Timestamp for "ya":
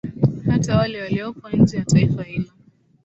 1.77-1.85